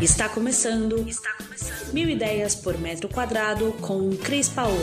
[0.00, 0.96] Está começando.
[1.08, 1.92] Está começando.
[1.92, 4.76] Mil ideias por metro quadrado com Cris Paola.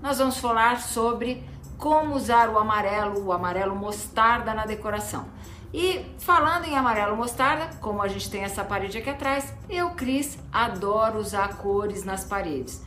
[0.00, 1.42] Nós vamos falar sobre
[1.76, 5.26] como usar o amarelo, o amarelo mostarda na decoração.
[5.74, 10.38] E falando em amarelo mostarda, como a gente tem essa parede aqui atrás, eu, Cris,
[10.52, 12.80] adoro usar cores nas paredes.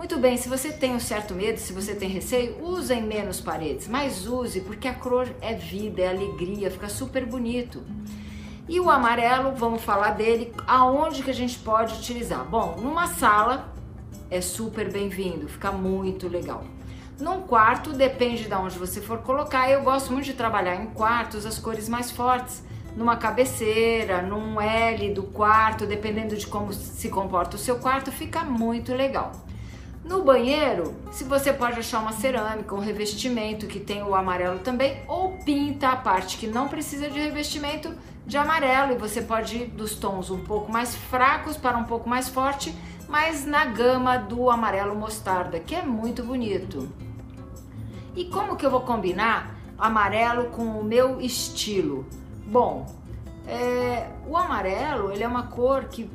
[0.00, 3.86] Muito bem, se você tem um certo medo, se você tem receio, usem menos paredes,
[3.86, 7.82] mas use porque a cor é vida, é alegria, fica super bonito.
[8.66, 12.46] E o amarelo, vamos falar dele, aonde que a gente pode utilizar?
[12.46, 13.74] Bom, numa sala
[14.30, 16.64] é super bem-vindo, fica muito legal.
[17.20, 19.68] Num quarto, depende de onde você for colocar.
[19.68, 22.64] Eu gosto muito de trabalhar em quartos as cores mais fortes,
[22.96, 28.42] numa cabeceira, num L do quarto, dependendo de como se comporta o seu quarto, fica
[28.42, 29.32] muito legal.
[30.04, 35.02] No banheiro, se você pode achar uma cerâmica, um revestimento que tem o amarelo também,
[35.06, 37.94] ou pinta a parte que não precisa de revestimento
[38.26, 42.08] de amarelo e você pode ir dos tons um pouco mais fracos para um pouco
[42.08, 42.74] mais forte,
[43.08, 46.88] mas na gama do amarelo mostarda, que é muito bonito.
[48.16, 52.06] E como que eu vou combinar amarelo com o meu estilo?
[52.46, 52.86] Bom,
[53.46, 56.08] é, o amarelo ele é uma cor que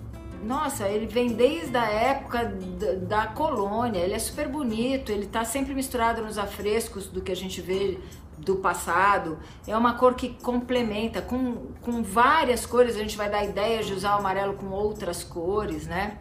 [0.43, 2.53] nossa, ele vem desde a época
[3.07, 7.35] da, colônia, ele é super bonito, ele tá sempre misturado nos afrescos do que a
[7.35, 7.99] gente vê
[8.37, 9.39] do passado.
[9.67, 13.93] É uma cor que complementa com, com várias cores, a gente vai dar ideia de
[13.93, 16.17] usar o amarelo com outras cores, né?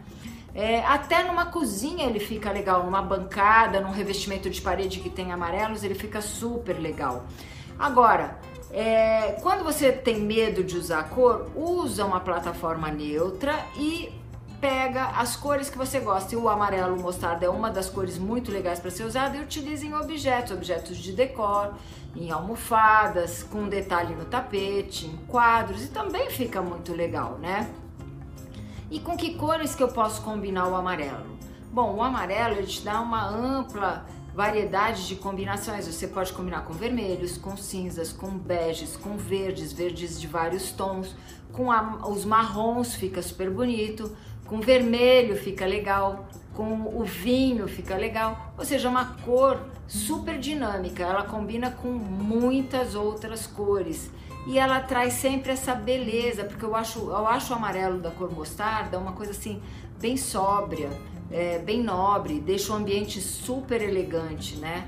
[0.53, 5.33] É, até numa cozinha ele fica legal, numa bancada, num revestimento de parede que tem
[5.33, 7.25] amarelos, ele fica super legal.
[7.77, 8.39] Agora,
[8.71, 14.11] é, quando você tem medo de usar cor, usa uma plataforma neutra e
[14.59, 16.33] pega as cores que você gosta.
[16.33, 19.85] E o amarelo mostarda é uma das cores muito legais para ser usada e utilize
[19.85, 21.73] em objetos, objetos de decor,
[22.15, 27.69] em almofadas, com detalhe no tapete, em quadros e também fica muito legal, né?
[28.89, 31.35] E com que cores que eu posso combinar o amarelo?
[31.71, 35.87] Bom, o amarelo ele te dá uma ampla variedade de combinações.
[35.87, 41.15] Você pode combinar com vermelhos, com cinzas, com beges, com verdes, verdes de vários tons,
[41.53, 44.15] com a, os marrons fica super bonito,
[44.45, 48.53] com vermelho fica legal, com o vinho fica legal.
[48.57, 49.57] Ou seja, uma cor
[49.87, 51.03] super dinâmica.
[51.03, 54.11] Ela combina com muitas outras cores
[54.45, 58.29] e ela traz sempre essa beleza, porque eu acho, eu acho o amarelo da cor
[58.29, 59.61] mostarda uma coisa assim
[59.97, 60.89] bem sóbria
[61.31, 64.87] é, bem nobre, deixa o ambiente super elegante, né?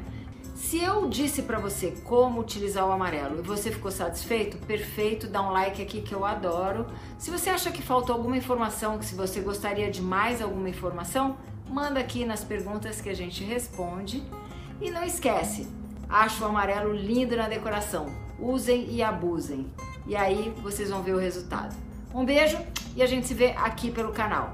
[0.55, 5.41] Se eu disse para você como utilizar o amarelo e você ficou satisfeito, perfeito, dá
[5.41, 6.87] um like aqui que eu adoro.
[7.17, 11.37] Se você acha que faltou alguma informação, que se você gostaria de mais alguma informação,
[11.69, 14.23] manda aqui nas perguntas que a gente responde.
[14.81, 15.67] E não esquece,
[16.09, 18.07] acho o amarelo lindo na decoração.
[18.39, 19.71] Usem e abusem.
[20.05, 21.75] E aí vocês vão ver o resultado.
[22.13, 22.57] Um beijo
[22.95, 24.53] e a gente se vê aqui pelo canal.